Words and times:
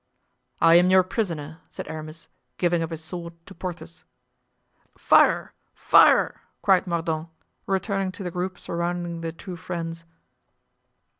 "I 0.61 0.79
am 0.81 0.89
your 0.89 1.03
prisoner," 1.03 1.59
said 1.69 1.87
Aramis, 1.87 2.27
giving 2.57 2.81
up 2.81 2.89
his 2.89 3.03
sword 3.03 3.35
to 3.45 3.53
Porthos. 3.53 4.03
"Fire, 4.97 5.53
fire!" 5.75 6.41
cried 6.63 6.87
Mordaunt, 6.87 7.29
returning 7.67 8.11
to 8.13 8.23
the 8.23 8.31
group 8.31 8.57
surrounding 8.57 9.21
the 9.21 9.31
two 9.31 9.55
friends. 9.55 10.05